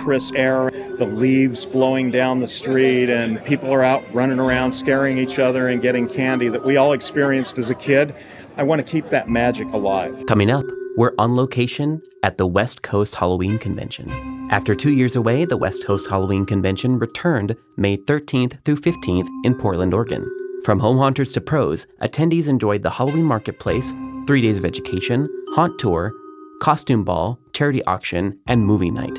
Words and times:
crisp 0.00 0.34
air, 0.34 0.70
the 0.70 1.06
leaves 1.06 1.66
blowing 1.66 2.10
down 2.10 2.40
the 2.40 2.48
street, 2.48 3.10
and 3.10 3.42
people 3.44 3.70
are 3.70 3.84
out 3.84 4.02
running 4.14 4.38
around 4.38 4.72
scaring 4.72 5.18
each 5.18 5.38
other 5.38 5.68
and 5.68 5.82
getting 5.82 6.08
candy 6.08 6.48
that 6.48 6.64
we 6.64 6.78
all 6.78 6.92
experienced 6.92 7.58
as 7.58 7.68
a 7.68 7.74
kid. 7.74 8.14
I 8.56 8.62
want 8.62 8.80
to 8.80 8.86
keep 8.86 9.10
that 9.10 9.28
magic 9.28 9.68
alive. 9.72 10.24
Coming 10.26 10.50
up, 10.50 10.64
we're 10.96 11.12
on 11.18 11.36
location 11.36 12.00
at 12.22 12.38
the 12.38 12.46
West 12.46 12.82
Coast 12.82 13.14
Halloween 13.14 13.58
Convention. 13.58 14.48
After 14.50 14.74
two 14.74 14.92
years 14.92 15.16
away, 15.16 15.44
the 15.44 15.58
West 15.58 15.84
Coast 15.84 16.08
Halloween 16.08 16.46
Convention 16.46 16.98
returned 16.98 17.54
May 17.76 17.98
13th 17.98 18.64
through 18.64 18.76
15th 18.76 19.28
in 19.44 19.54
Portland, 19.54 19.92
Oregon. 19.92 20.28
From 20.64 20.80
home 20.80 20.96
haunters 20.96 21.32
to 21.32 21.40
pros, 21.42 21.86
attendees 22.00 22.48
enjoyed 22.48 22.82
the 22.82 22.90
Halloween 22.90 23.24
marketplace, 23.24 23.92
three 24.26 24.40
days 24.40 24.58
of 24.58 24.64
education, 24.64 25.28
haunt 25.54 25.78
tour, 25.78 26.12
costume 26.62 27.04
ball, 27.04 27.38
charity 27.52 27.84
auction, 27.84 28.38
and 28.46 28.66
movie 28.66 28.90
night. 28.90 29.18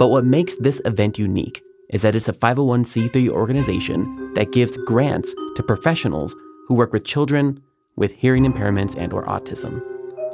But 0.00 0.08
what 0.08 0.24
makes 0.24 0.54
this 0.54 0.80
event 0.86 1.18
unique 1.18 1.62
is 1.90 2.00
that 2.00 2.16
it's 2.16 2.30
a 2.30 2.32
501c3 2.32 3.28
organization 3.28 4.32
that 4.32 4.50
gives 4.50 4.78
grants 4.78 5.34
to 5.56 5.62
professionals 5.62 6.34
who 6.66 6.72
work 6.72 6.94
with 6.94 7.04
children 7.04 7.60
with 7.96 8.12
hearing 8.12 8.50
impairments 8.50 8.96
and 8.96 9.12
or 9.12 9.26
autism. 9.26 9.82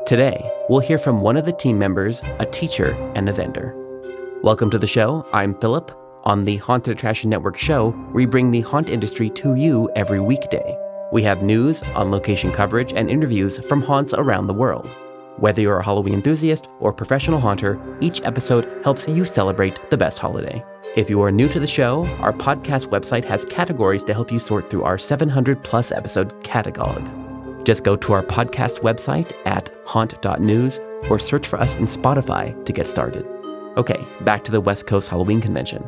Today, 0.06 0.48
we'll 0.69 0.79
hear 0.79 0.98
from 0.98 1.20
one 1.20 1.37
of 1.37 1.47
the 1.47 1.52
team 1.52 1.80
members, 1.80 2.23
a 2.39 2.47
teacher, 2.47 2.92
and 3.16 3.29
a 3.29 3.33
vendor. 3.33 3.75
Welcome 4.41 4.70
to 4.70 4.79
the 4.79 4.87
show. 4.87 5.27
I'm 5.33 5.59
Philip. 5.59 5.91
On 6.23 6.45
the 6.45 6.59
Haunted 6.59 6.97
Attraction 6.97 7.28
Network 7.28 7.59
show, 7.59 7.89
we 8.14 8.25
bring 8.25 8.53
the 8.53 8.61
haunt 8.61 8.89
industry 8.89 9.30
to 9.30 9.56
you 9.56 9.91
every 9.97 10.20
weekday. 10.20 10.78
We 11.11 11.25
have 11.25 11.42
news, 11.42 11.83
on 11.97 12.12
location 12.12 12.53
coverage, 12.53 12.92
and 12.92 13.11
interviews 13.11 13.59
from 13.67 13.83
haunts 13.83 14.14
around 14.14 14.47
the 14.47 14.55
world. 14.55 14.89
Whether 15.39 15.61
you're 15.61 15.79
a 15.79 15.85
Halloween 15.85 16.15
enthusiast 16.15 16.69
or 16.81 16.95
professional 16.95 17.41
haunter, 17.41 17.79
each 18.01 18.23
episode 18.23 18.81
helps 18.83 19.06
you 19.06 19.27
celebrate 19.27 19.78
the 19.91 19.97
best 19.97 20.19
holiday. 20.19 20.65
If 20.97 21.11
you 21.11 21.20
are 21.20 21.31
new 21.31 21.47
to 21.48 21.61
the 21.61 21.67
show, 21.67 22.06
our 22.20 22.33
podcast 22.33 22.89
website 22.89 23.25
has 23.25 23.45
categories 23.45 24.03
to 24.05 24.15
help 24.15 24.33
you 24.33 24.39
sort 24.39 24.70
through 24.70 24.84
our 24.84 24.97
700 24.97 25.62
plus 25.62 25.93
episode 25.93 26.43
catalog. 26.43 27.06
Just 27.67 27.84
go 27.84 27.97
to 27.97 28.15
our 28.15 28.23
podcast 28.23 28.81
website 28.81 29.31
at 29.45 29.70
haunt.news 29.84 30.81
or 31.11 31.19
search 31.19 31.47
for 31.47 31.61
us 31.61 31.75
in 31.75 31.84
Spotify 31.84 32.65
to 32.65 32.73
get 32.73 32.89
started. 32.89 33.27
Okay, 33.77 34.03
back 34.23 34.43
to 34.45 34.53
the 34.53 34.61
West 34.61 34.87
Coast 34.87 35.11
Halloween 35.11 35.43
Convention. 35.43 35.87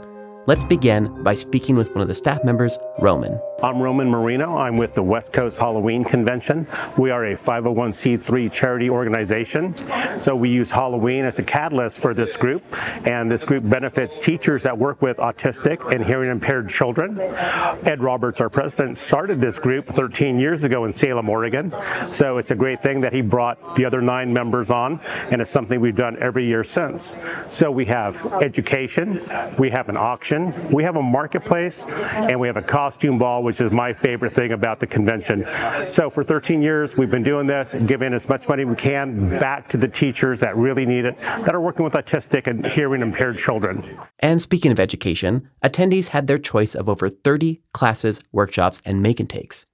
Let's 0.48 0.64
begin 0.64 1.22
by 1.22 1.34
speaking 1.34 1.76
with 1.76 1.90
one 1.90 2.00
of 2.00 2.08
the 2.08 2.14
staff 2.14 2.42
members, 2.42 2.78
Roman. 3.00 3.38
I'm 3.62 3.82
Roman 3.82 4.08
Marino. 4.08 4.56
I'm 4.56 4.78
with 4.78 4.94
the 4.94 5.02
West 5.02 5.34
Coast 5.34 5.58
Halloween 5.58 6.04
Convention. 6.04 6.66
We 6.96 7.10
are 7.10 7.26
a 7.26 7.34
501c3 7.34 8.50
charity 8.50 8.88
organization. 8.88 9.76
So 10.18 10.34
we 10.34 10.48
use 10.48 10.70
Halloween 10.70 11.26
as 11.26 11.38
a 11.38 11.42
catalyst 11.42 12.00
for 12.00 12.14
this 12.14 12.38
group, 12.38 12.62
and 13.04 13.30
this 13.30 13.44
group 13.44 13.68
benefits 13.68 14.16
teachers 14.18 14.62
that 14.62 14.78
work 14.78 15.02
with 15.02 15.18
autistic 15.18 15.92
and 15.92 16.02
hearing 16.02 16.30
impaired 16.30 16.70
children. 16.70 17.18
Ed 17.20 18.00
Roberts, 18.00 18.40
our 18.40 18.48
president, 18.48 18.96
started 18.96 19.42
this 19.42 19.58
group 19.58 19.86
13 19.86 20.38
years 20.38 20.64
ago 20.64 20.86
in 20.86 20.92
Salem, 20.92 21.28
Oregon. 21.28 21.74
So 22.10 22.38
it's 22.38 22.52
a 22.52 22.56
great 22.56 22.82
thing 22.82 23.02
that 23.02 23.12
he 23.12 23.20
brought 23.20 23.76
the 23.76 23.84
other 23.84 24.00
nine 24.00 24.32
members 24.32 24.70
on, 24.70 25.00
and 25.30 25.42
it's 25.42 25.50
something 25.50 25.78
we've 25.78 25.94
done 25.94 26.16
every 26.20 26.46
year 26.46 26.64
since. 26.64 27.18
So 27.50 27.70
we 27.70 27.84
have 27.86 28.24
education, 28.40 29.20
we 29.58 29.68
have 29.70 29.88
an 29.90 29.96
auction, 29.98 30.37
we 30.70 30.82
have 30.82 30.96
a 30.96 31.02
marketplace, 31.02 31.86
and 32.14 32.38
we 32.38 32.46
have 32.46 32.56
a 32.56 32.62
costume 32.62 33.18
ball 33.18 33.42
which 33.42 33.60
is 33.60 33.70
my 33.70 33.92
favorite 33.92 34.32
thing 34.32 34.52
about 34.52 34.80
the 34.80 34.86
convention. 34.86 35.46
So 35.88 36.10
for 36.10 36.22
13 36.22 36.62
years, 36.62 36.96
we've 36.96 37.10
been 37.10 37.22
doing 37.22 37.46
this, 37.46 37.74
giving 37.74 38.12
as 38.12 38.28
much 38.28 38.48
money 38.48 38.64
we 38.64 38.76
can 38.76 39.38
back 39.38 39.68
to 39.70 39.76
the 39.76 39.88
teachers 39.88 40.40
that 40.40 40.56
really 40.56 40.86
need 40.86 41.04
it, 41.04 41.18
that 41.18 41.54
are 41.54 41.60
working 41.60 41.84
with 41.84 41.94
autistic 41.94 42.46
and 42.46 42.66
hearing 42.66 43.02
impaired 43.02 43.38
children. 43.38 43.98
And 44.18 44.40
speaking 44.40 44.72
of 44.72 44.80
education, 44.80 45.48
attendees 45.64 46.08
had 46.08 46.26
their 46.26 46.38
choice 46.38 46.74
of 46.74 46.88
over 46.88 47.08
30 47.08 47.60
classes, 47.72 48.20
workshops, 48.32 48.82
and 48.84 49.02
make 49.02 49.20
and 49.20 49.28
takes. 49.28 49.66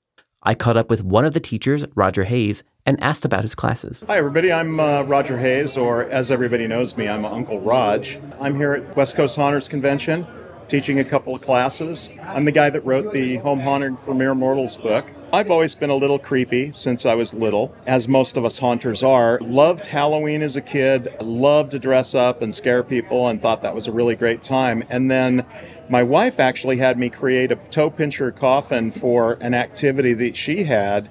I 0.42 0.54
caught 0.54 0.76
up 0.76 0.90
with 0.90 1.02
one 1.02 1.24
of 1.24 1.32
the 1.32 1.40
teachers, 1.40 1.86
Roger 1.94 2.24
Hayes, 2.24 2.64
and 2.84 3.02
asked 3.02 3.24
about 3.24 3.42
his 3.42 3.54
classes. 3.54 4.04
Hi, 4.06 4.18
everybody. 4.18 4.52
I'm 4.52 4.78
uh, 4.78 5.02
Roger 5.02 5.38
Hayes, 5.38 5.76
or 5.76 6.02
as 6.10 6.30
everybody 6.30 6.66
knows 6.66 6.98
me, 6.98 7.08
I'm 7.08 7.24
Uncle 7.24 7.60
Raj. 7.60 8.18
I'm 8.38 8.54
here 8.56 8.74
at 8.74 8.94
West 8.94 9.16
Coast 9.16 9.36
Haunters 9.36 9.68
Convention 9.68 10.26
teaching 10.68 10.98
a 10.98 11.04
couple 11.04 11.34
of 11.34 11.42
classes. 11.42 12.10
I'm 12.22 12.44
the 12.44 12.52
guy 12.52 12.70
that 12.70 12.84
wrote 12.84 13.12
the 13.12 13.36
Home 13.38 13.60
Haunted 13.60 13.96
for 14.04 14.14
Mere 14.14 14.34
Mortals 14.34 14.76
book. 14.76 15.06
I've 15.32 15.50
always 15.50 15.74
been 15.74 15.90
a 15.90 15.96
little 15.96 16.18
creepy 16.18 16.72
since 16.72 17.04
I 17.04 17.14
was 17.14 17.34
little, 17.34 17.74
as 17.86 18.06
most 18.06 18.36
of 18.36 18.44
us 18.44 18.58
haunters 18.58 19.02
are. 19.02 19.38
Loved 19.40 19.86
Halloween 19.86 20.42
as 20.42 20.54
a 20.54 20.60
kid, 20.60 21.12
loved 21.20 21.72
to 21.72 21.78
dress 21.78 22.14
up 22.14 22.40
and 22.40 22.54
scare 22.54 22.84
people, 22.84 23.28
and 23.28 23.42
thought 23.42 23.60
that 23.62 23.74
was 23.74 23.88
a 23.88 23.92
really 23.92 24.14
great 24.14 24.42
time. 24.42 24.84
And 24.90 25.10
then 25.10 25.44
my 25.88 26.02
wife 26.02 26.38
actually 26.38 26.76
had 26.76 26.98
me 26.98 27.10
create 27.10 27.50
a 27.50 27.56
toe 27.56 27.90
pincher 27.90 28.30
coffin 28.30 28.90
for 28.90 29.36
an 29.40 29.54
activity 29.54 30.12
that 30.14 30.36
she 30.36 30.62
had. 30.64 31.10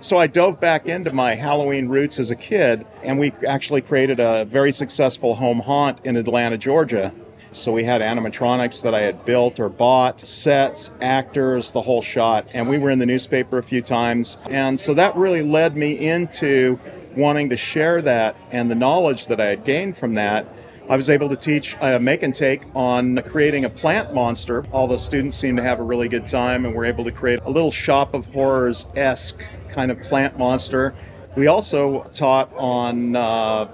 So 0.00 0.18
I 0.18 0.28
dove 0.28 0.60
back 0.60 0.86
into 0.86 1.12
my 1.12 1.34
Halloween 1.34 1.88
roots 1.88 2.20
as 2.20 2.30
a 2.30 2.36
kid, 2.36 2.86
and 3.02 3.18
we 3.18 3.32
actually 3.46 3.80
created 3.80 4.20
a 4.20 4.44
very 4.44 4.70
successful 4.70 5.34
home 5.34 5.60
haunt 5.60 6.00
in 6.04 6.16
Atlanta, 6.16 6.58
Georgia. 6.58 7.12
So 7.54 7.70
we 7.70 7.84
had 7.84 8.00
animatronics 8.00 8.82
that 8.82 8.94
I 8.94 9.00
had 9.02 9.24
built 9.24 9.60
or 9.60 9.68
bought, 9.68 10.18
sets, 10.18 10.90
actors, 11.00 11.70
the 11.70 11.80
whole 11.80 12.02
shot. 12.02 12.50
And 12.52 12.68
we 12.68 12.78
were 12.78 12.90
in 12.90 12.98
the 12.98 13.06
newspaper 13.06 13.58
a 13.58 13.62
few 13.62 13.80
times. 13.80 14.38
And 14.50 14.78
so 14.78 14.92
that 14.94 15.14
really 15.14 15.42
led 15.42 15.76
me 15.76 15.92
into 15.92 16.80
wanting 17.16 17.48
to 17.50 17.56
share 17.56 18.02
that 18.02 18.34
and 18.50 18.68
the 18.68 18.74
knowledge 18.74 19.28
that 19.28 19.40
I 19.40 19.46
had 19.46 19.64
gained 19.64 19.96
from 19.96 20.14
that. 20.14 20.48
I 20.88 20.96
was 20.96 21.08
able 21.08 21.28
to 21.28 21.36
teach 21.36 21.76
a 21.80 22.00
make 22.00 22.24
and 22.24 22.34
take 22.34 22.64
on 22.74 23.16
creating 23.22 23.64
a 23.64 23.70
plant 23.70 24.12
monster. 24.12 24.64
All 24.72 24.88
the 24.88 24.98
students 24.98 25.36
seemed 25.36 25.56
to 25.58 25.62
have 25.62 25.78
a 25.78 25.84
really 25.84 26.08
good 26.08 26.26
time, 26.26 26.66
and 26.66 26.74
we're 26.74 26.84
able 26.86 27.04
to 27.04 27.12
create 27.12 27.38
a 27.44 27.50
little 27.50 27.70
shop 27.70 28.14
of 28.14 28.26
horrors 28.26 28.86
esque 28.96 29.42
kind 29.68 29.92
of 29.92 30.02
plant 30.02 30.36
monster. 30.38 30.94
We 31.36 31.46
also 31.46 32.02
taught 32.12 32.52
on 32.54 33.16
uh, 33.16 33.68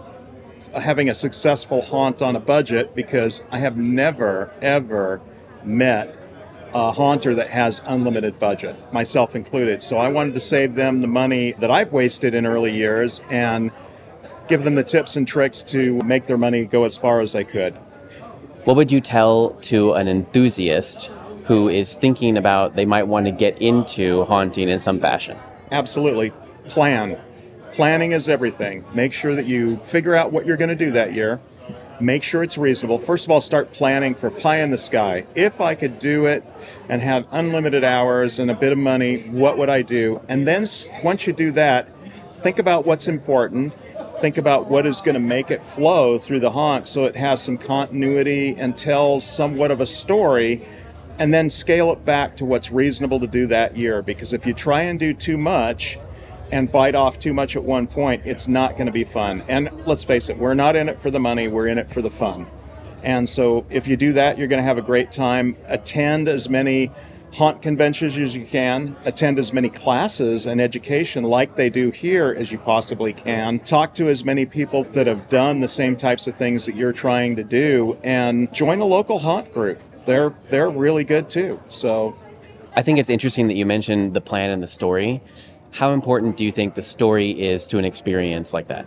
having 0.69 1.11
a 1.11 1.15
successful 1.15 1.83
haunt 1.83 2.23
on 2.23 2.37
a 2.37 2.41
budget 2.41 2.95
because 2.95 3.45
I 3.51 3.59
have 3.59 3.77
never, 3.77 4.53
ever 4.63 5.21
met 5.65 6.17
a 6.75 6.93
haunter 6.93 7.35
that 7.35 7.51
has 7.51 7.81
unlimited 7.87 8.39
budget, 8.39 8.77
myself 8.93 9.35
included. 9.35 9.83
So 9.83 9.97
I 9.97 10.09
wanted 10.09 10.35
to 10.35 10.41
save 10.41 10.75
them 10.75 11.01
the 11.01 11.09
money 11.09 11.53
that 11.53 11.71
I've 11.71 11.93
wasted 11.93 12.35
in 12.35 12.47
early 12.47 12.73
years 12.73 13.21
and 13.29 13.71
give 14.49 14.65
them 14.65 14.75
the 14.75 14.85
tips 14.85 15.17
and 15.17 15.27
tricks 15.27 15.63
to 15.65 15.99
make 16.03 16.27
their 16.27 16.39
money 16.39 16.65
go 16.65 16.85
as 16.85 16.97
far 16.97 17.21
as 17.21 17.33
they 17.33 17.45
could. 17.45 17.75
What 18.65 18.77
would 18.77 18.93
you 18.93 19.01
tell 19.01 19.51
to 19.63 19.93
an 19.95 20.07
enthusiast 20.07 21.11
who 21.45 21.69
is 21.69 21.95
thinking 21.95 22.37
about 22.37 22.77
they 22.77 22.87
might 22.87 23.05
want 23.05 23.27
to 23.27 23.33
get 23.33 23.61
into 23.61 24.25
haunting 24.25 24.69
in 24.69 24.79
some 24.79 25.01
fashion? 25.01 25.37
Absolutely. 25.73 26.33
Plan 26.69 27.19
planning 27.73 28.13
is 28.13 28.29
everything. 28.29 28.85
Make 28.93 29.13
sure 29.13 29.35
that 29.35 29.47
you 29.47 29.77
figure 29.79 30.15
out 30.15 30.33
what 30.33 30.47
you're 30.47 30.57
going 30.57 30.71
to 30.71 30.77
do 30.77 30.91
that 30.93 31.13
year. 31.13 31.41
Make 32.01 32.23
sure 32.23 32.43
it's 32.43 32.57
reasonable. 32.57 32.99
First 32.99 33.27
of 33.27 33.31
all, 33.31 33.41
start 33.41 33.73
planning 33.73 34.15
for 34.15 34.31
pie 34.31 34.61
in 34.61 34.71
the 34.71 34.79
sky. 34.79 35.27
If 35.35 35.61
I 35.61 35.75
could 35.75 35.99
do 35.99 36.27
it 36.27 36.43
and 36.89 37.03
have 37.03 37.27
unlimited 37.31 37.85
hours 37.85 38.39
and 38.39 38.51
a 38.51 38.55
bit 38.55 38.73
of 38.73 38.79
money, 38.79 39.19
what 39.29 39.59
would 39.59 39.69
I 39.69 39.83
do? 39.83 40.21
And 40.29 40.49
then 40.49 40.67
once 41.05 41.27
you 41.27 41.33
do 41.33 41.51
that, 41.53 41.89
think 42.41 42.59
about 42.59 42.87
what's 42.87 43.07
important. 43.07 43.75
Think 44.21 44.39
about 44.39 44.69
what 44.69 44.87
is 44.87 45.01
going 45.01 45.15
to 45.15 45.21
make 45.21 45.51
it 45.51 45.65
flow 45.65 46.19
through 46.19 46.41
the 46.41 46.51
haunt 46.51 46.87
so 46.87 47.05
it 47.05 47.17
has 47.17 47.43
some 47.43 47.59
continuity 47.59 48.55
and 48.57 48.77
tells 48.77 49.25
somewhat 49.27 49.71
of 49.71 49.81
a 49.81 49.87
story 49.87 50.67
and 51.19 51.35
then 51.35 51.51
scale 51.51 51.93
it 51.93 52.03
back 52.07 52.35
to 52.39 52.47
what's 52.47 52.71
reasonable 52.71 53.21
to 53.21 53.27
do 53.27 53.47
that 53.47 53.77
year. 53.77 54.01
Because 54.01 54.33
if 54.33 54.47
you 54.47 54.55
try 54.55 54.83
and 54.83 54.99
do 54.99 55.13
too 55.13 55.37
much, 55.37 55.99
and 56.53 56.71
bite 56.71 56.95
off 56.95 57.19
too 57.19 57.33
much 57.33 57.57
at 57.57 57.63
one 57.63 57.87
point, 57.87 58.23
it's 58.25 58.49
not 58.49 58.77
going 58.77 58.87
to 58.87 58.93
be 58.93 59.05
fun. 59.05 59.43
And 59.49 59.71
let's 59.87 60.05
face 60.05 60.29
it, 60.29 60.39
we're 60.39 60.55
not 60.55 60.77
in 60.77 60.89
it 60.89 61.01
for 61.01 61.11
the 61.11 61.21
money, 61.21 61.49
we're 61.49 61.69
in 61.69 61.79
it 61.79 61.91
for 61.91 62.03
the 62.03 62.11
fun. 62.11 62.47
And 63.03 63.29
so 63.29 63.65
if 63.71 63.89
you 63.89 63.97
do 63.97 64.13
that, 64.13 64.39
you're 64.39 64.49
going 64.49 64.59
to 64.59 64.65
have 64.65 64.79
a 64.79 64.83
great 64.83 65.11
time. 65.11 65.57
Attend 65.67 66.29
as 66.29 66.49
many 66.49 66.91
haunt 67.33 67.63
conventions 67.63 68.19
as 68.19 68.35
you 68.35 68.45
can, 68.45 68.97
attend 69.05 69.39
as 69.39 69.53
many 69.53 69.69
classes 69.69 70.47
and 70.47 70.61
education 70.61 71.23
like 71.25 71.57
they 71.57 71.71
do 71.71 71.91
here 71.91 72.35
as 72.37 72.51
you 72.51 72.59
possibly 72.59 73.13
can, 73.13 73.59
talk 73.61 73.95
to 73.95 74.09
as 74.09 74.25
many 74.25 74.45
people 74.45 74.85
that 74.85 75.07
have 75.07 75.29
done 75.29 75.61
the 75.61 75.69
same 75.69 75.97
types 75.97 76.27
of 76.27 76.35
things 76.35 76.67
that 76.67 76.75
you're 76.75 76.93
trying 76.93 77.37
to 77.37 77.45
do, 77.45 77.97
and 78.03 78.53
join 78.53 78.81
a 78.81 78.85
local 78.85 79.19
haunt 79.19 79.53
group. 79.55 79.81
They're 80.05 80.35
they're 80.47 80.71
really 80.71 81.05
good 81.05 81.31
too. 81.31 81.61
So 81.67 82.17
I 82.75 82.83
think 82.83 82.99
it's 82.99 83.11
interesting 83.11 83.49
that 83.49 83.55
you 83.55 83.67
mentioned 83.67 84.15
the 84.15 84.21
plan 84.21 84.51
and 84.51 84.63
the 84.63 84.67
story 84.67 85.21
how 85.73 85.93
important 85.93 86.37
do 86.37 86.45
you 86.45 86.53
think 86.53 86.75
the 86.75 86.83
story 86.83 87.31
is 87.31 87.67
to 87.69 87.79
an 87.79 87.85
experience 87.85 88.53
like 88.53 88.69
that? 88.69 88.87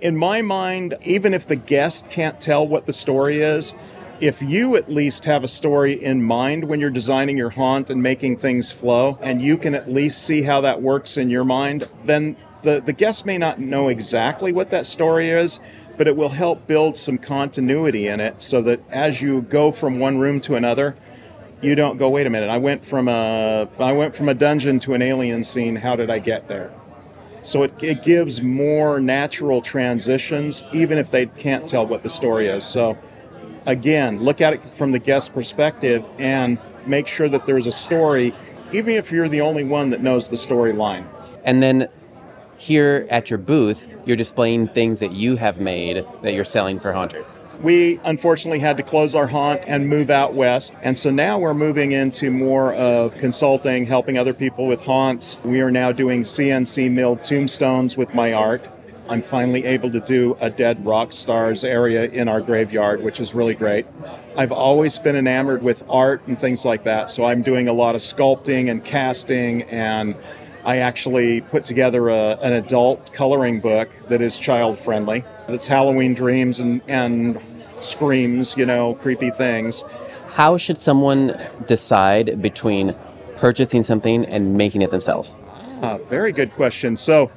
In 0.00 0.16
my 0.16 0.42
mind, 0.42 0.94
even 1.02 1.32
if 1.32 1.46
the 1.46 1.56
guest 1.56 2.10
can't 2.10 2.40
tell 2.40 2.66
what 2.68 2.86
the 2.86 2.92
story 2.92 3.40
is, 3.40 3.74
if 4.20 4.42
you 4.42 4.76
at 4.76 4.90
least 4.90 5.24
have 5.24 5.42
a 5.42 5.48
story 5.48 5.94
in 5.94 6.22
mind 6.22 6.64
when 6.64 6.78
you're 6.78 6.90
designing 6.90 7.38
your 7.38 7.48
haunt 7.50 7.88
and 7.88 8.02
making 8.02 8.36
things 8.36 8.70
flow, 8.70 9.18
and 9.22 9.40
you 9.40 9.56
can 9.56 9.74
at 9.74 9.90
least 9.90 10.22
see 10.22 10.42
how 10.42 10.60
that 10.60 10.82
works 10.82 11.16
in 11.16 11.30
your 11.30 11.44
mind, 11.44 11.88
then 12.04 12.36
the, 12.62 12.82
the 12.84 12.92
guest 12.92 13.24
may 13.24 13.38
not 13.38 13.58
know 13.58 13.88
exactly 13.88 14.52
what 14.52 14.68
that 14.70 14.84
story 14.84 15.30
is, 15.30 15.60
but 15.96 16.06
it 16.06 16.16
will 16.16 16.28
help 16.28 16.66
build 16.66 16.96
some 16.96 17.16
continuity 17.16 18.06
in 18.06 18.20
it 18.20 18.42
so 18.42 18.60
that 18.62 18.80
as 18.90 19.22
you 19.22 19.42
go 19.42 19.72
from 19.72 19.98
one 19.98 20.18
room 20.18 20.40
to 20.40 20.54
another, 20.54 20.94
you 21.62 21.74
don't 21.74 21.96
go, 21.96 22.08
wait 22.08 22.26
a 22.26 22.30
minute, 22.30 22.50
I 22.50 22.58
went 22.58 22.84
from 22.84 23.08
a 23.08 23.68
I 23.78 23.92
went 23.92 24.14
from 24.14 24.28
a 24.28 24.34
dungeon 24.34 24.78
to 24.80 24.94
an 24.94 25.02
alien 25.02 25.44
scene, 25.44 25.76
how 25.76 25.96
did 25.96 26.10
I 26.10 26.18
get 26.18 26.48
there? 26.48 26.72
So 27.42 27.62
it, 27.62 27.72
it 27.82 28.02
gives 28.02 28.42
more 28.42 29.00
natural 29.00 29.62
transitions, 29.62 30.62
even 30.72 30.98
if 30.98 31.10
they 31.10 31.26
can't 31.26 31.66
tell 31.66 31.86
what 31.86 32.02
the 32.02 32.10
story 32.10 32.48
is. 32.48 32.64
So 32.64 32.98
again, 33.66 34.18
look 34.18 34.40
at 34.40 34.52
it 34.52 34.76
from 34.76 34.92
the 34.92 34.98
guest 34.98 35.32
perspective 35.32 36.04
and 36.18 36.58
make 36.86 37.06
sure 37.06 37.28
that 37.28 37.46
there's 37.46 37.66
a 37.66 37.72
story, 37.72 38.34
even 38.72 38.94
if 38.94 39.10
you're 39.10 39.28
the 39.28 39.40
only 39.40 39.64
one 39.64 39.90
that 39.90 40.02
knows 40.02 40.28
the 40.28 40.36
storyline. 40.36 41.06
And 41.44 41.62
then 41.62 41.88
here 42.60 43.06
at 43.08 43.30
your 43.30 43.38
booth, 43.38 43.86
you're 44.04 44.18
displaying 44.18 44.68
things 44.68 45.00
that 45.00 45.12
you 45.12 45.34
have 45.34 45.58
made 45.58 46.04
that 46.20 46.34
you're 46.34 46.44
selling 46.44 46.78
for 46.78 46.92
haunters. 46.92 47.40
We 47.62 47.98
unfortunately 48.04 48.58
had 48.58 48.76
to 48.76 48.82
close 48.82 49.14
our 49.14 49.26
haunt 49.26 49.64
and 49.66 49.88
move 49.88 50.10
out 50.10 50.34
west. 50.34 50.74
And 50.82 50.96
so 50.96 51.10
now 51.10 51.38
we're 51.38 51.54
moving 51.54 51.92
into 51.92 52.30
more 52.30 52.74
of 52.74 53.14
consulting, 53.16 53.86
helping 53.86 54.18
other 54.18 54.34
people 54.34 54.66
with 54.66 54.84
haunts. 54.84 55.38
We 55.42 55.62
are 55.62 55.70
now 55.70 55.90
doing 55.90 56.22
CNC 56.22 56.90
milled 56.92 57.24
tombstones 57.24 57.96
with 57.96 58.14
my 58.14 58.34
art. 58.34 58.68
I'm 59.08 59.22
finally 59.22 59.64
able 59.64 59.90
to 59.92 60.00
do 60.00 60.36
a 60.40 60.50
dead 60.50 60.84
rock 60.84 61.14
stars 61.14 61.64
area 61.64 62.04
in 62.10 62.28
our 62.28 62.40
graveyard, 62.40 63.02
which 63.02 63.20
is 63.20 63.34
really 63.34 63.54
great. 63.54 63.86
I've 64.36 64.52
always 64.52 64.98
been 64.98 65.16
enamored 65.16 65.62
with 65.62 65.82
art 65.88 66.26
and 66.26 66.38
things 66.38 66.66
like 66.66 66.84
that, 66.84 67.10
so 67.10 67.24
I'm 67.24 67.42
doing 67.42 67.68
a 67.68 67.72
lot 67.72 67.94
of 67.94 68.02
sculpting 68.02 68.70
and 68.70 68.84
casting, 68.84 69.62
and 69.62 70.14
I 70.64 70.78
actually 70.78 71.40
put 71.40 71.64
together 71.64 72.08
a, 72.08 72.38
an 72.42 72.52
adult 72.52 73.12
coloring 73.12 73.60
book 73.60 73.88
that 74.08 74.20
is 74.20 74.38
child 74.38 74.78
friendly. 74.78 75.24
That's 75.48 75.66
Halloween 75.66 76.14
dreams 76.14 76.58
and, 76.60 76.82
and 76.86 77.40
screams, 77.72 78.56
you 78.56 78.66
know, 78.66 78.94
creepy 78.94 79.30
things. 79.30 79.82
How 80.28 80.56
should 80.56 80.78
someone 80.78 81.40
decide 81.66 82.40
between 82.42 82.94
purchasing 83.36 83.82
something 83.82 84.26
and 84.26 84.54
making 84.56 84.82
it 84.82 84.90
themselves? 84.90 85.38
Uh, 85.82 85.98
very 86.08 86.30
good 86.30 86.52
question. 86.52 86.96
So, 86.96 87.30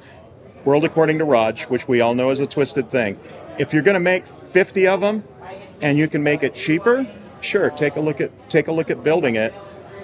World 0.64 0.84
According 0.84 1.18
to 1.18 1.24
Raj, 1.24 1.64
which 1.64 1.88
we 1.88 2.00
all 2.00 2.14
know 2.14 2.30
is 2.30 2.40
a 2.40 2.46
twisted 2.46 2.90
thing. 2.90 3.18
If 3.58 3.72
you're 3.72 3.82
going 3.82 3.94
to 3.94 4.00
make 4.00 4.26
50 4.26 4.86
of 4.86 5.00
them 5.00 5.24
and 5.80 5.98
you 5.98 6.08
can 6.08 6.22
make 6.22 6.42
it 6.42 6.54
cheaper, 6.54 7.06
sure, 7.40 7.70
take 7.70 7.96
a 7.96 8.00
look 8.00 8.20
at 8.20 8.30
take 8.50 8.68
a 8.68 8.72
look 8.72 8.90
at 8.90 9.02
building 9.02 9.36
it. 9.36 9.52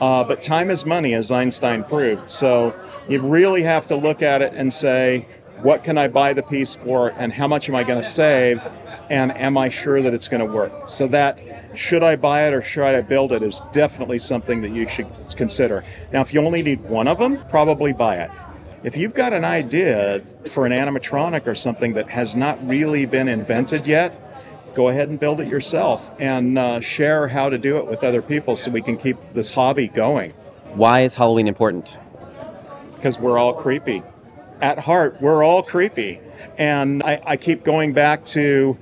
Uh, 0.00 0.24
but 0.24 0.40
time 0.40 0.70
is 0.70 0.86
money, 0.86 1.14
as 1.14 1.30
Einstein 1.30 1.84
proved. 1.84 2.30
So 2.30 2.74
you 3.08 3.20
really 3.20 3.62
have 3.62 3.86
to 3.88 3.96
look 3.96 4.22
at 4.22 4.40
it 4.40 4.54
and 4.54 4.72
say, 4.72 5.26
what 5.62 5.84
can 5.84 5.98
I 5.98 6.08
buy 6.08 6.32
the 6.32 6.42
piece 6.42 6.74
for, 6.74 7.10
and 7.18 7.32
how 7.32 7.46
much 7.46 7.68
am 7.68 7.74
I 7.74 7.84
going 7.84 8.00
to 8.00 8.08
save, 8.08 8.62
and 9.10 9.36
am 9.36 9.58
I 9.58 9.68
sure 9.68 10.00
that 10.00 10.14
it's 10.14 10.26
going 10.26 10.40
to 10.40 10.50
work? 10.50 10.88
So 10.88 11.06
that 11.08 11.38
should 11.74 12.02
I 12.02 12.16
buy 12.16 12.48
it 12.48 12.54
or 12.54 12.62
should 12.62 12.84
I 12.84 13.00
build 13.02 13.32
it 13.32 13.42
is 13.42 13.60
definitely 13.72 14.18
something 14.18 14.62
that 14.62 14.70
you 14.70 14.88
should 14.88 15.06
consider. 15.36 15.84
Now, 16.12 16.22
if 16.22 16.32
you 16.32 16.40
only 16.40 16.62
need 16.62 16.80
one 16.82 17.06
of 17.06 17.18
them, 17.18 17.44
probably 17.48 17.92
buy 17.92 18.16
it. 18.16 18.30
If 18.82 18.96
you've 18.96 19.14
got 19.14 19.34
an 19.34 19.44
idea 19.44 20.20
for 20.48 20.64
an 20.64 20.72
animatronic 20.72 21.46
or 21.46 21.54
something 21.54 21.92
that 21.94 22.08
has 22.08 22.34
not 22.34 22.66
really 22.66 23.04
been 23.04 23.28
invented 23.28 23.86
yet, 23.86 24.29
go 24.74 24.88
ahead 24.88 25.08
and 25.08 25.18
build 25.18 25.40
it 25.40 25.48
yourself 25.48 26.10
and 26.18 26.58
uh, 26.58 26.80
share 26.80 27.28
how 27.28 27.48
to 27.48 27.58
do 27.58 27.76
it 27.78 27.86
with 27.86 28.04
other 28.04 28.22
people 28.22 28.56
so 28.56 28.70
we 28.70 28.82
can 28.82 28.96
keep 28.96 29.16
this 29.34 29.50
hobby 29.50 29.88
going. 29.88 30.32
Why 30.74 31.00
is 31.00 31.14
Halloween 31.14 31.48
important? 31.48 31.98
Because 32.90 33.18
we're 33.18 33.38
all 33.38 33.54
creepy. 33.54 34.02
At 34.60 34.78
heart, 34.78 35.20
we're 35.20 35.42
all 35.42 35.62
creepy. 35.62 36.20
And 36.58 37.02
I, 37.02 37.20
I 37.24 37.36
keep 37.36 37.64
going 37.64 37.92
back 37.92 38.24
to 38.26 38.76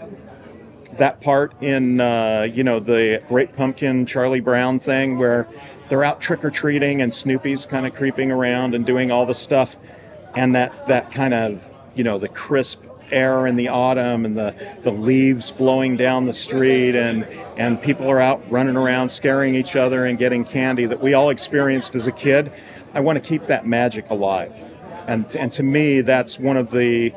that 0.93 1.21
part 1.21 1.55
in, 1.63 2.01
uh, 2.01 2.49
you 2.53 2.65
know, 2.65 2.81
the 2.81 3.23
Great 3.29 3.55
Pumpkin 3.55 4.05
Charlie 4.05 4.41
Brown 4.41 4.81
thing 4.81 5.17
where 5.17 5.47
they're 5.89 6.05
out 6.05 6.21
trick 6.21 6.45
or 6.45 6.51
treating 6.51 7.01
and 7.01 7.13
Snoopy's 7.13 7.65
kind 7.67 7.87
of 7.87 7.95
creeping 7.95 8.31
around 8.31 8.75
and 8.75 8.85
doing 8.85 9.11
all 9.11 9.27
the 9.27 9.35
stuff, 9.35 9.77
and 10.37 10.55
that 10.55 10.87
that 10.87 11.11
kind 11.13 11.35
of 11.35 11.65
you 11.95 12.05
know 12.05 12.19
the 12.19 12.29
crisp 12.29 12.85
air 13.13 13.47
in 13.47 13.57
the 13.57 13.69
autumn 13.69 14.25
and 14.25 14.37
the, 14.37 14.55
the 14.83 14.91
leaves 14.91 15.51
blowing 15.51 15.97
down 15.97 16.27
the 16.27 16.33
street 16.33 16.95
and 16.95 17.25
and 17.57 17.81
people 17.81 18.09
are 18.09 18.21
out 18.21 18.43
running 18.51 18.77
around 18.77 19.09
scaring 19.09 19.55
each 19.55 19.77
other 19.77 20.05
and 20.05 20.19
getting 20.19 20.45
candy 20.45 20.87
that 20.87 21.01
we 21.01 21.15
all 21.15 21.31
experienced 21.31 21.95
as 21.95 22.07
a 22.07 22.13
kid. 22.13 22.53
I 22.95 23.01
want 23.01 23.23
to 23.23 23.25
keep 23.25 23.47
that 23.49 23.67
magic 23.67 24.11
alive. 24.11 24.53
And 25.07 25.25
and 25.37 25.53
to 25.55 25.63
me 25.63 26.01
that's 26.01 26.39
one 26.39 26.57
of 26.57 26.71
the 26.71 27.15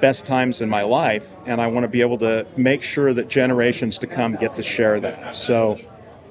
best 0.00 0.26
times 0.26 0.60
in 0.60 0.68
my 0.68 0.82
life 0.82 1.36
and 1.46 1.60
I 1.60 1.68
want 1.68 1.84
to 1.84 1.90
be 1.90 2.00
able 2.00 2.18
to 2.18 2.46
make 2.56 2.82
sure 2.82 3.12
that 3.12 3.28
generations 3.28 3.98
to 4.00 4.06
come 4.06 4.36
get 4.36 4.56
to 4.56 4.62
share 4.62 4.98
that. 5.00 5.34
So 5.34 5.78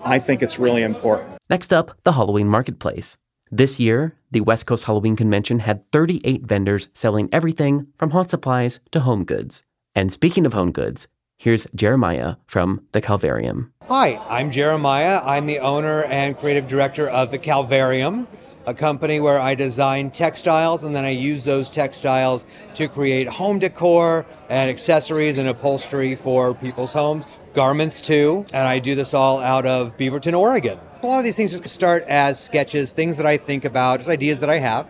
I 0.03 0.19
think 0.19 0.41
it's 0.43 0.59
really 0.59 0.83
important. 0.83 1.37
Next 1.49 1.73
up, 1.73 1.97
the 2.03 2.13
Halloween 2.13 2.47
Marketplace. 2.47 3.17
This 3.53 3.81
year, 3.81 4.15
the 4.31 4.39
West 4.39 4.65
Coast 4.65 4.85
Halloween 4.85 5.17
Convention 5.17 5.59
had 5.59 5.91
38 5.91 6.43
vendors 6.43 6.87
selling 6.93 7.27
everything 7.33 7.87
from 7.97 8.11
haunt 8.11 8.29
supplies 8.29 8.79
to 8.91 9.01
home 9.01 9.25
goods. 9.25 9.63
And 9.93 10.13
speaking 10.13 10.45
of 10.45 10.53
home 10.53 10.71
goods, 10.71 11.09
here's 11.37 11.67
Jeremiah 11.75 12.37
from 12.47 12.87
the 12.93 13.01
Calvarium. 13.01 13.71
Hi, 13.89 14.15
I'm 14.29 14.51
Jeremiah. 14.51 15.19
I'm 15.25 15.47
the 15.47 15.59
owner 15.59 16.05
and 16.05 16.37
creative 16.37 16.65
director 16.65 17.09
of 17.09 17.29
the 17.29 17.39
Calvarium, 17.39 18.25
a 18.65 18.73
company 18.73 19.19
where 19.19 19.37
I 19.41 19.55
design 19.55 20.11
textiles 20.11 20.85
and 20.85 20.95
then 20.95 21.03
I 21.03 21.09
use 21.09 21.43
those 21.43 21.69
textiles 21.69 22.47
to 22.75 22.87
create 22.87 23.27
home 23.27 23.59
decor 23.59 24.25
and 24.47 24.69
accessories 24.69 25.37
and 25.37 25.49
upholstery 25.49 26.15
for 26.15 26.53
people's 26.55 26.93
homes, 26.93 27.25
garments 27.51 27.99
too. 27.99 28.45
And 28.53 28.65
I 28.65 28.79
do 28.79 28.95
this 28.95 29.13
all 29.13 29.41
out 29.41 29.65
of 29.65 29.97
Beaverton, 29.97 30.39
Oregon. 30.39 30.79
A 31.03 31.07
lot 31.07 31.17
of 31.17 31.23
these 31.23 31.35
things 31.35 31.51
just 31.51 31.67
start 31.67 32.03
as 32.03 32.39
sketches, 32.39 32.93
things 32.93 33.17
that 33.17 33.25
I 33.25 33.35
think 33.35 33.65
about, 33.65 34.01
just 34.01 34.09
ideas 34.09 34.39
that 34.41 34.51
I 34.51 34.59
have. 34.59 34.87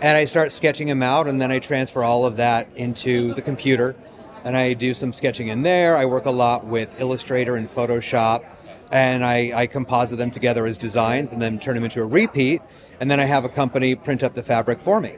And 0.00 0.16
I 0.16 0.22
start 0.22 0.52
sketching 0.52 0.86
them 0.86 1.02
out, 1.02 1.26
and 1.26 1.40
then 1.40 1.50
I 1.50 1.58
transfer 1.58 2.04
all 2.04 2.24
of 2.24 2.36
that 2.36 2.68
into 2.76 3.34
the 3.34 3.42
computer. 3.42 3.96
And 4.44 4.56
I 4.56 4.74
do 4.74 4.94
some 4.94 5.12
sketching 5.12 5.48
in 5.48 5.62
there. 5.62 5.96
I 5.96 6.04
work 6.04 6.26
a 6.26 6.30
lot 6.30 6.64
with 6.64 7.00
Illustrator 7.00 7.56
and 7.56 7.68
Photoshop. 7.68 8.44
And 8.92 9.24
I, 9.24 9.52
I 9.52 9.66
composite 9.66 10.16
them 10.16 10.30
together 10.30 10.64
as 10.64 10.76
designs 10.76 11.32
and 11.32 11.42
then 11.42 11.58
turn 11.58 11.74
them 11.74 11.82
into 11.82 12.02
a 12.02 12.06
repeat. 12.06 12.62
And 13.00 13.10
then 13.10 13.18
I 13.18 13.24
have 13.24 13.44
a 13.44 13.48
company 13.48 13.96
print 13.96 14.22
up 14.22 14.34
the 14.34 14.44
fabric 14.44 14.80
for 14.80 15.00
me. 15.00 15.16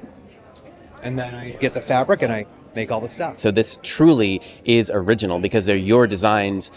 And 1.03 1.19
then 1.19 1.35
I 1.35 1.51
get 1.51 1.75
the 1.75 1.83
fabric 1.83 2.23
and 2.23 2.33
I 2.33 2.47
make 2.75 2.91
all 2.91 3.01
the 3.01 3.11
stuff. 3.11 3.39
So 3.39 3.51
this 3.51 3.79
truly 3.83 4.41
is 4.65 4.91
original 4.93 5.39
because 5.39 5.67
they're 5.67 5.77
your 5.77 6.07
designs 6.07 6.73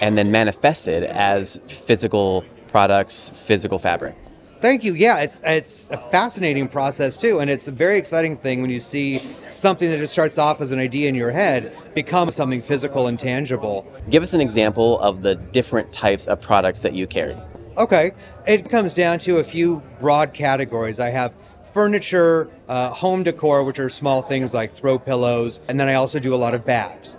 and 0.00 0.18
then 0.18 0.32
manifested 0.32 1.04
as 1.04 1.60
physical 1.68 2.44
products, 2.74 3.30
physical 3.30 3.78
fabric. 3.78 4.16
Thank 4.60 4.82
you. 4.82 4.94
Yeah, 4.94 5.18
it's 5.20 5.40
it's 5.44 5.88
a 5.90 5.96
fascinating 5.96 6.66
process 6.66 7.16
too, 7.16 7.38
and 7.38 7.48
it's 7.48 7.68
a 7.68 7.70
very 7.70 7.98
exciting 7.98 8.36
thing 8.36 8.62
when 8.62 8.68
you 8.68 8.80
see 8.80 9.22
something 9.52 9.88
that 9.90 9.98
just 9.98 10.12
starts 10.12 10.38
off 10.38 10.60
as 10.60 10.72
an 10.72 10.80
idea 10.80 11.08
in 11.08 11.14
your 11.14 11.30
head 11.30 11.72
become 11.94 12.32
something 12.32 12.60
physical 12.60 13.06
and 13.06 13.16
tangible. 13.16 13.86
Give 14.10 14.24
us 14.24 14.34
an 14.34 14.40
example 14.40 14.98
of 14.98 15.22
the 15.22 15.36
different 15.36 15.92
types 15.92 16.26
of 16.26 16.40
products 16.40 16.80
that 16.80 16.94
you 16.94 17.06
carry. 17.06 17.36
Okay, 17.76 18.10
it 18.44 18.68
comes 18.68 18.92
down 18.92 19.20
to 19.20 19.38
a 19.38 19.44
few 19.44 19.80
broad 20.00 20.34
categories. 20.34 20.98
I 20.98 21.10
have 21.10 21.36
furniture, 21.72 22.50
uh, 22.66 22.90
home 22.90 23.22
decor, 23.22 23.62
which 23.62 23.78
are 23.78 23.88
small 23.88 24.20
things 24.20 24.52
like 24.52 24.74
throw 24.74 24.98
pillows, 24.98 25.60
and 25.68 25.78
then 25.78 25.86
I 25.86 25.94
also 25.94 26.18
do 26.18 26.34
a 26.34 26.40
lot 26.44 26.54
of 26.54 26.64
bags 26.64 27.18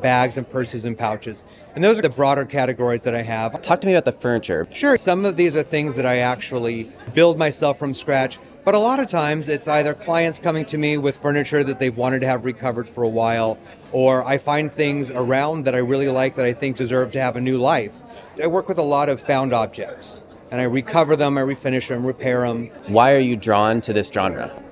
bags 0.00 0.36
and 0.36 0.48
purses 0.48 0.84
and 0.84 0.98
pouches. 0.98 1.44
And 1.74 1.84
those 1.84 1.98
are 1.98 2.02
the 2.02 2.08
broader 2.10 2.44
categories 2.44 3.02
that 3.04 3.14
I 3.14 3.22
have. 3.22 3.60
Talk 3.62 3.80
to 3.82 3.86
me 3.86 3.94
about 3.94 4.04
the 4.04 4.12
furniture. 4.12 4.66
Sure, 4.72 4.96
some 4.96 5.24
of 5.24 5.36
these 5.36 5.56
are 5.56 5.62
things 5.62 5.96
that 5.96 6.06
I 6.06 6.18
actually 6.18 6.90
build 7.14 7.38
myself 7.38 7.78
from 7.78 7.94
scratch, 7.94 8.38
but 8.64 8.74
a 8.74 8.78
lot 8.78 8.98
of 8.98 9.06
times 9.06 9.48
it's 9.48 9.68
either 9.68 9.94
clients 9.94 10.38
coming 10.38 10.64
to 10.66 10.78
me 10.78 10.98
with 10.98 11.16
furniture 11.16 11.62
that 11.62 11.78
they've 11.78 11.96
wanted 11.96 12.20
to 12.22 12.26
have 12.26 12.44
recovered 12.44 12.88
for 12.88 13.04
a 13.04 13.08
while, 13.08 13.58
or 13.92 14.24
I 14.24 14.38
find 14.38 14.72
things 14.72 15.10
around 15.10 15.64
that 15.64 15.74
I 15.74 15.78
really 15.78 16.08
like 16.08 16.34
that 16.36 16.46
I 16.46 16.52
think 16.52 16.76
deserve 16.76 17.12
to 17.12 17.20
have 17.20 17.36
a 17.36 17.40
new 17.40 17.58
life. 17.58 18.02
I 18.42 18.46
work 18.48 18.68
with 18.68 18.78
a 18.78 18.82
lot 18.82 19.08
of 19.08 19.20
found 19.20 19.52
objects. 19.52 20.22
And 20.48 20.60
I 20.60 20.64
recover 20.64 21.16
them, 21.16 21.36
I 21.38 21.40
refinish 21.40 21.88
them, 21.88 22.06
repair 22.06 22.46
them. 22.46 22.68
Why 22.86 23.12
are 23.14 23.18
you 23.18 23.34
drawn 23.34 23.80
to 23.80 23.92
this 23.92 24.08
genre? 24.08 24.62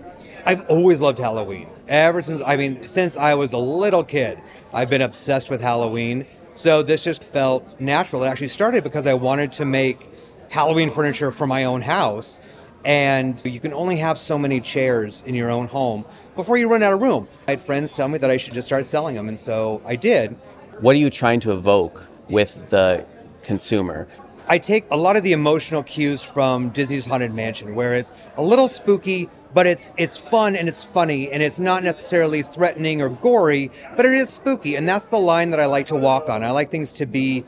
I've 0.46 0.68
always 0.68 1.00
loved 1.00 1.18
Halloween. 1.18 1.68
Ever 1.88 2.20
since, 2.20 2.42
I 2.44 2.56
mean, 2.56 2.86
since 2.86 3.16
I 3.16 3.34
was 3.34 3.52
a 3.52 3.58
little 3.58 4.04
kid, 4.04 4.38
I've 4.72 4.90
been 4.90 5.00
obsessed 5.00 5.48
with 5.50 5.62
Halloween. 5.62 6.26
So 6.54 6.82
this 6.82 7.02
just 7.02 7.24
felt 7.24 7.80
natural. 7.80 8.24
It 8.24 8.28
actually 8.28 8.48
started 8.48 8.84
because 8.84 9.06
I 9.06 9.14
wanted 9.14 9.52
to 9.52 9.64
make 9.64 10.10
Halloween 10.50 10.90
furniture 10.90 11.30
for 11.30 11.46
my 11.46 11.64
own 11.64 11.80
house. 11.80 12.42
And 12.84 13.42
you 13.44 13.58
can 13.58 13.72
only 13.72 13.96
have 13.96 14.18
so 14.18 14.38
many 14.38 14.60
chairs 14.60 15.22
in 15.22 15.34
your 15.34 15.50
own 15.50 15.66
home 15.66 16.04
before 16.36 16.58
you 16.58 16.68
run 16.68 16.82
out 16.82 16.92
of 16.92 17.00
room. 17.00 17.26
I 17.48 17.52
had 17.52 17.62
friends 17.62 17.92
tell 17.92 18.08
me 18.08 18.18
that 18.18 18.30
I 18.30 18.36
should 18.36 18.52
just 18.52 18.66
start 18.66 18.84
selling 18.84 19.16
them, 19.16 19.28
and 19.28 19.40
so 19.40 19.80
I 19.86 19.96
did. 19.96 20.36
What 20.80 20.94
are 20.94 20.98
you 20.98 21.08
trying 21.08 21.40
to 21.40 21.52
evoke 21.52 22.10
with 22.28 22.68
the 22.68 23.06
consumer? 23.42 24.06
I 24.46 24.58
take 24.58 24.84
a 24.90 24.96
lot 24.96 25.16
of 25.16 25.22
the 25.22 25.32
emotional 25.32 25.82
cues 25.82 26.22
from 26.22 26.68
Disney's 26.68 27.06
Haunted 27.06 27.32
Mansion, 27.32 27.74
where 27.74 27.94
it's 27.94 28.12
a 28.36 28.42
little 28.42 28.68
spooky, 28.68 29.30
but 29.54 29.66
it's 29.66 29.90
it's 29.96 30.18
fun 30.18 30.54
and 30.54 30.68
it's 30.68 30.82
funny 30.82 31.30
and 31.30 31.42
it's 31.42 31.58
not 31.58 31.82
necessarily 31.82 32.42
threatening 32.42 33.00
or 33.00 33.08
gory, 33.08 33.70
but 33.96 34.04
it 34.04 34.12
is 34.12 34.28
spooky, 34.28 34.74
and 34.74 34.86
that's 34.86 35.08
the 35.08 35.18
line 35.18 35.50
that 35.50 35.60
I 35.60 35.66
like 35.66 35.86
to 35.86 35.96
walk 35.96 36.28
on. 36.28 36.44
I 36.44 36.50
like 36.50 36.70
things 36.70 36.92
to 36.94 37.06
be 37.06 37.44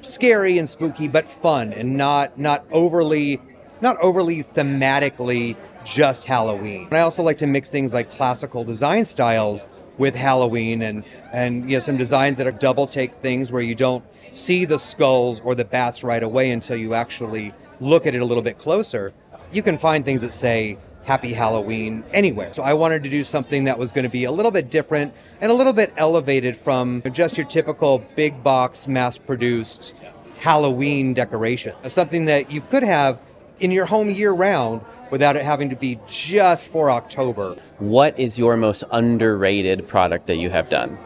scary 0.00 0.56
and 0.56 0.66
spooky, 0.66 1.06
but 1.06 1.28
fun 1.28 1.74
and 1.74 1.98
not 1.98 2.38
not 2.38 2.64
overly 2.72 3.38
not 3.82 3.98
overly 4.00 4.42
thematically 4.42 5.56
just 5.84 6.26
Halloween. 6.26 6.88
I 6.92 7.00
also 7.00 7.22
like 7.22 7.38
to 7.38 7.46
mix 7.46 7.70
things 7.70 7.92
like 7.92 8.08
classical 8.08 8.64
design 8.64 9.04
styles 9.04 9.66
with 10.02 10.16
Halloween 10.16 10.82
and 10.82 11.04
and 11.32 11.70
you 11.70 11.76
know 11.76 11.80
some 11.80 11.96
designs 11.96 12.36
that 12.36 12.46
are 12.48 12.58
double 12.68 12.88
take 12.88 13.14
things 13.22 13.52
where 13.52 13.62
you 13.62 13.76
don't 13.76 14.04
see 14.32 14.64
the 14.64 14.78
skulls 14.78 15.40
or 15.42 15.54
the 15.54 15.64
bats 15.64 16.02
right 16.02 16.24
away 16.24 16.50
until 16.50 16.76
you 16.76 16.92
actually 16.92 17.54
look 17.78 18.04
at 18.04 18.12
it 18.12 18.20
a 18.20 18.24
little 18.24 18.42
bit 18.42 18.58
closer. 18.58 19.12
You 19.52 19.62
can 19.62 19.78
find 19.78 20.04
things 20.04 20.22
that 20.22 20.34
say 20.34 20.76
Happy 21.04 21.32
Halloween 21.32 22.02
anywhere. 22.12 22.52
So 22.52 22.64
I 22.64 22.74
wanted 22.74 23.04
to 23.04 23.10
do 23.10 23.22
something 23.22 23.62
that 23.64 23.78
was 23.78 23.92
going 23.92 24.02
to 24.02 24.10
be 24.10 24.24
a 24.24 24.32
little 24.32 24.50
bit 24.50 24.70
different 24.70 25.14
and 25.40 25.52
a 25.52 25.54
little 25.54 25.72
bit 25.72 25.92
elevated 25.96 26.56
from 26.56 27.00
just 27.12 27.38
your 27.38 27.46
typical 27.46 28.04
big 28.16 28.42
box, 28.42 28.88
mass 28.88 29.18
produced 29.18 29.94
Halloween 30.40 31.14
decoration. 31.14 31.74
Something 31.86 32.24
that 32.24 32.50
you 32.50 32.60
could 32.60 32.82
have 32.82 33.22
in 33.60 33.70
your 33.70 33.86
home 33.86 34.10
year 34.10 34.32
round 34.32 34.80
without 35.12 35.36
it 35.36 35.44
having 35.44 35.68
to 35.68 35.76
be 35.76 36.00
just 36.08 36.66
for 36.68 36.90
October. 36.90 37.54
What 37.78 38.18
is 38.18 38.38
your 38.38 38.56
most 38.56 38.82
underrated 38.90 39.86
product 39.86 40.26
that 40.26 40.36
you 40.36 40.48
have 40.48 40.70
done? 40.70 40.98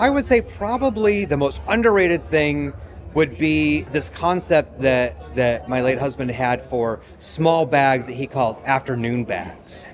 I 0.00 0.10
would 0.10 0.24
say 0.24 0.40
probably 0.40 1.24
the 1.24 1.36
most 1.36 1.62
underrated 1.68 2.24
thing 2.24 2.72
would 3.14 3.38
be 3.38 3.82
this 3.92 4.10
concept 4.10 4.80
that 4.80 5.34
that 5.36 5.68
my 5.68 5.80
late 5.80 5.98
husband 5.98 6.30
had 6.32 6.60
for 6.60 7.00
small 7.18 7.64
bags 7.64 8.06
that 8.06 8.14
he 8.14 8.26
called 8.26 8.60
afternoon 8.64 9.24
bags. 9.24 9.86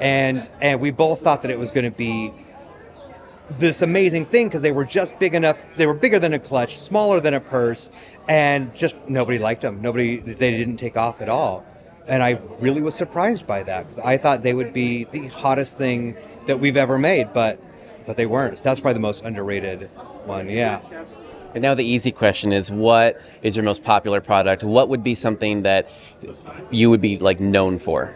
And 0.00 0.48
and 0.60 0.80
we 0.80 0.90
both 0.90 1.22
thought 1.22 1.40
that 1.42 1.50
it 1.50 1.58
was 1.58 1.70
going 1.70 1.90
to 1.90 1.96
be 1.96 2.30
this 3.58 3.80
amazing 3.80 4.26
thing 4.26 4.48
because 4.48 4.60
they 4.60 4.72
were 4.72 4.84
just 4.84 5.18
big 5.18 5.34
enough 5.34 5.58
they 5.76 5.86
were 5.86 5.94
bigger 5.94 6.18
than 6.18 6.34
a 6.34 6.38
clutch, 6.38 6.76
smaller 6.76 7.20
than 7.20 7.32
a 7.32 7.40
purse, 7.40 7.90
and 8.28 8.74
just 8.74 8.96
nobody 9.08 9.38
liked 9.38 9.62
them. 9.62 9.80
Nobody 9.80 10.18
they 10.18 10.50
didn't 10.50 10.76
take 10.76 10.98
off 10.98 11.22
at 11.22 11.30
all. 11.30 11.64
And 12.06 12.22
I 12.22 12.38
really 12.60 12.82
was 12.82 12.94
surprised 12.94 13.46
by 13.46 13.62
that 13.62 13.82
because 13.82 13.98
I 13.98 14.18
thought 14.18 14.42
they 14.42 14.54
would 14.54 14.72
be 14.72 15.04
the 15.04 15.28
hottest 15.28 15.78
thing 15.78 16.16
that 16.46 16.60
we've 16.60 16.76
ever 16.76 16.98
made, 16.98 17.32
but 17.32 17.60
but 18.06 18.16
they 18.16 18.26
weren't. 18.26 18.58
So 18.58 18.64
that's 18.64 18.80
probably 18.80 18.94
the 18.94 19.00
most 19.00 19.24
underrated 19.24 19.84
one. 20.26 20.48
Yeah. 20.48 20.80
And 21.54 21.62
now 21.62 21.74
the 21.74 21.84
easy 21.84 22.10
question 22.10 22.52
is 22.52 22.70
what 22.70 23.20
is 23.42 23.56
your 23.56 23.64
most 23.64 23.82
popular 23.82 24.20
product? 24.20 24.64
What 24.64 24.88
would 24.88 25.02
be 25.02 25.14
something 25.14 25.62
that 25.62 25.90
you 26.70 26.90
would 26.90 27.00
be 27.00 27.16
like 27.18 27.40
known 27.40 27.78
for? 27.78 28.14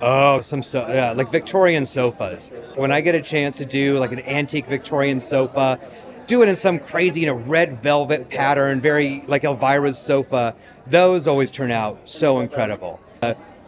Oh, 0.00 0.40
some 0.40 0.62
so 0.62 0.86
yeah, 0.88 1.12
like 1.12 1.30
Victorian 1.30 1.86
sofas. 1.86 2.50
When 2.74 2.92
I 2.92 3.00
get 3.00 3.14
a 3.14 3.22
chance 3.22 3.56
to 3.58 3.64
do 3.64 3.98
like 3.98 4.12
an 4.12 4.20
antique 4.20 4.66
Victorian 4.66 5.20
sofa, 5.20 5.80
do 6.26 6.42
it 6.42 6.48
in 6.48 6.56
some 6.56 6.78
crazy, 6.78 7.20
you 7.20 7.26
know, 7.26 7.36
red 7.36 7.72
velvet 7.72 8.28
pattern, 8.28 8.80
very 8.80 9.22
like 9.26 9.42
Elvira's 9.42 9.96
sofa. 9.96 10.54
Those 10.86 11.26
always 11.26 11.50
turn 11.50 11.70
out 11.70 12.08
so 12.08 12.40
incredible. 12.40 13.00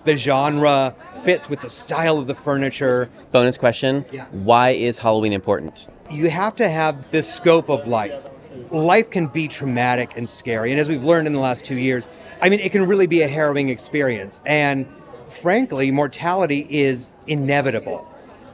The 0.04 0.16
genre 0.16 0.94
fits 1.22 1.50
with 1.50 1.60
the 1.60 1.68
style 1.68 2.18
of 2.18 2.26
the 2.26 2.34
furniture. 2.34 3.10
Bonus 3.32 3.58
question 3.58 4.04
Yeah. 4.10 4.26
Why 4.30 4.70
is 4.70 4.98
Halloween 4.98 5.32
important? 5.32 5.88
You 6.10 6.30
have 6.30 6.54
to 6.56 6.68
have 6.68 7.10
this 7.10 7.30
scope 7.30 7.68
of 7.68 7.86
life. 7.86 8.26
Life 8.70 9.10
can 9.10 9.26
be 9.26 9.48
traumatic 9.48 10.16
and 10.16 10.28
scary. 10.28 10.70
And 10.70 10.80
as 10.80 10.88
we've 10.88 11.04
learned 11.04 11.26
in 11.26 11.32
the 11.34 11.40
last 11.40 11.64
two 11.64 11.76
years, 11.76 12.08
I 12.40 12.48
mean, 12.48 12.60
it 12.60 12.72
can 12.72 12.86
really 12.86 13.06
be 13.06 13.22
a 13.22 13.28
harrowing 13.28 13.68
experience. 13.68 14.40
And 14.46 14.86
frankly, 15.28 15.90
mortality 15.90 16.66
is 16.70 17.12
inevitable. 17.26 18.06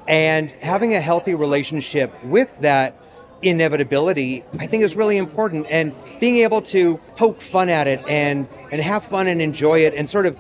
And 0.09 0.51
having 0.61 0.95
a 0.95 1.01
healthy 1.01 1.35
relationship 1.35 2.13
with 2.25 2.59
that 2.61 2.99
inevitability, 3.43 4.45
I 4.59 4.67
think, 4.67 4.83
is 4.83 4.97
really 4.97 5.19
important. 5.19 5.67
And 5.71 5.95
being 6.21 6.39
able 6.39 6.63
to 6.63 6.99
poke 7.17 7.41
fun 7.41 7.69
at 7.69 7.87
it 7.87 8.03
and, 8.09 8.49
and 8.73 8.81
have 8.81 9.05
fun 9.05 9.29
and 9.29 9.41
enjoy 9.41 9.81
it 9.81 9.95
and 9.95 10.09
sort 10.09 10.27
of 10.27 10.39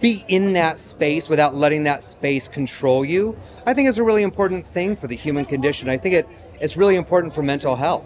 be 0.00 0.24
in 0.28 0.52
that 0.52 0.78
space 0.78 1.28
without 1.28 1.54
letting 1.54 1.84
that 1.84 2.04
space 2.04 2.48
control 2.48 3.04
you, 3.04 3.36
I 3.66 3.74
think 3.74 3.88
is 3.88 3.98
a 3.98 4.04
really 4.04 4.22
important 4.22 4.66
thing 4.66 4.96
for 4.96 5.06
the 5.06 5.16
human 5.16 5.44
condition. 5.44 5.88
I 5.88 5.96
think 5.96 6.14
it, 6.14 6.28
it's 6.60 6.76
really 6.76 6.96
important 6.96 7.32
for 7.32 7.42
mental 7.42 7.76
health 7.76 8.04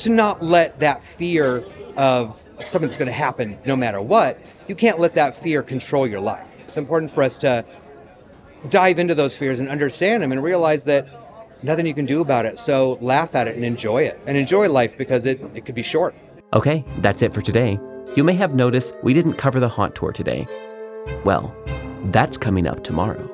to 0.00 0.10
not 0.10 0.42
let 0.42 0.80
that 0.80 1.02
fear 1.02 1.64
of 1.96 2.48
something's 2.64 2.96
going 2.96 3.06
to 3.06 3.12
happen 3.12 3.58
no 3.64 3.76
matter 3.76 4.00
what, 4.00 4.40
you 4.68 4.74
can't 4.74 4.98
let 4.98 5.14
that 5.14 5.34
fear 5.34 5.62
control 5.62 6.06
your 6.06 6.20
life. 6.20 6.46
It's 6.60 6.78
important 6.78 7.10
for 7.10 7.22
us 7.22 7.38
to 7.38 7.64
dive 8.68 8.98
into 8.98 9.14
those 9.14 9.36
fears 9.36 9.60
and 9.60 9.68
understand 9.68 10.22
them 10.22 10.32
and 10.32 10.42
realize 10.42 10.84
that 10.84 11.08
nothing 11.62 11.86
you 11.86 11.94
can 11.94 12.06
do 12.06 12.20
about 12.20 12.46
it. 12.46 12.58
So 12.58 12.98
laugh 13.00 13.34
at 13.34 13.48
it 13.48 13.56
and 13.56 13.64
enjoy 13.64 14.02
it 14.04 14.20
and 14.26 14.36
enjoy 14.36 14.68
life 14.68 14.96
because 14.96 15.26
it, 15.26 15.40
it 15.54 15.64
could 15.64 15.74
be 15.74 15.82
short. 15.82 16.14
Okay, 16.52 16.84
that's 16.98 17.22
it 17.22 17.32
for 17.32 17.42
today. 17.42 17.78
You 18.16 18.24
may 18.24 18.34
have 18.34 18.54
noticed 18.54 18.94
we 19.02 19.14
didn't 19.14 19.34
cover 19.34 19.60
the 19.60 19.68
haunt 19.68 19.94
tour 19.94 20.12
today. 20.12 20.46
Well, 21.24 21.54
that's 22.06 22.36
coming 22.38 22.66
up 22.66 22.82
tomorrow. 22.84 23.28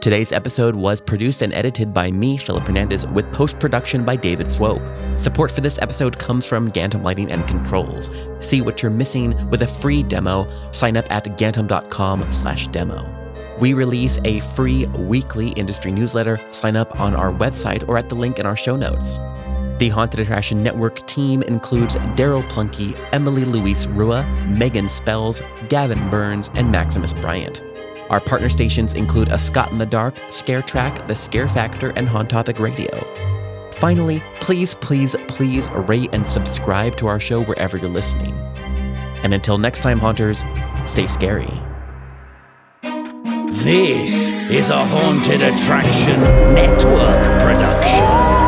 Today's 0.00 0.30
episode 0.30 0.76
was 0.76 1.00
produced 1.00 1.42
and 1.42 1.52
edited 1.52 1.92
by 1.92 2.10
me, 2.12 2.36
Philip 2.36 2.66
Hernandez, 2.66 3.04
with 3.08 3.30
post 3.32 3.58
production 3.58 4.04
by 4.04 4.14
David 4.14 4.50
Swope. 4.50 4.80
Support 5.16 5.50
for 5.50 5.60
this 5.60 5.78
episode 5.80 6.18
comes 6.18 6.46
from 6.46 6.70
Gantom 6.70 7.02
Lighting 7.02 7.32
and 7.32 7.46
Controls. 7.48 8.08
See 8.38 8.60
what 8.60 8.80
you're 8.80 8.92
missing 8.92 9.34
with 9.50 9.62
a 9.62 9.66
free 9.66 10.04
demo. 10.04 10.48
Sign 10.70 10.96
up 10.96 11.10
at 11.10 11.24
gantom.com/demo. 11.36 13.14
We 13.58 13.74
release 13.74 14.18
a 14.24 14.38
free 14.40 14.86
weekly 14.86 15.48
industry 15.50 15.90
newsletter. 15.90 16.40
Sign 16.52 16.76
up 16.76 17.00
on 17.00 17.16
our 17.16 17.32
website 17.32 17.88
or 17.88 17.98
at 17.98 18.08
the 18.08 18.14
link 18.14 18.38
in 18.38 18.46
our 18.46 18.54
show 18.56 18.76
notes. 18.76 19.18
The 19.78 19.90
Haunted 19.90 20.18
Attraction 20.18 20.64
Network 20.64 21.06
team 21.06 21.40
includes 21.42 21.94
Daryl 22.16 22.42
Plunkey, 22.48 22.98
Emily 23.12 23.44
Louise 23.44 23.86
Rua, 23.86 24.24
Megan 24.48 24.88
Spells, 24.88 25.40
Gavin 25.68 26.10
Burns, 26.10 26.50
and 26.54 26.72
Maximus 26.72 27.12
Bryant. 27.12 27.62
Our 28.10 28.18
partner 28.18 28.50
stations 28.50 28.94
include 28.94 29.28
A 29.28 29.38
Scott 29.38 29.70
in 29.70 29.78
the 29.78 29.86
Dark, 29.86 30.16
Scare 30.30 30.62
Track, 30.62 31.06
The 31.06 31.14
Scare 31.14 31.48
Factor, 31.48 31.90
and 31.90 32.08
Haunt 32.08 32.28
Topic 32.28 32.58
Radio. 32.58 32.90
Finally, 33.70 34.20
please, 34.40 34.74
please, 34.74 35.14
please 35.28 35.70
rate 35.70 36.10
and 36.12 36.28
subscribe 36.28 36.96
to 36.96 37.06
our 37.06 37.20
show 37.20 37.44
wherever 37.44 37.76
you're 37.76 37.88
listening. 37.88 38.34
And 39.22 39.32
until 39.32 39.58
next 39.58 39.78
time, 39.78 40.00
Haunters, 40.00 40.42
stay 40.86 41.06
scary. 41.06 41.52
This 43.52 44.30
is 44.50 44.70
a 44.70 44.84
Haunted 44.86 45.40
Attraction 45.40 46.20
Network 46.52 47.40
production. 47.40 48.47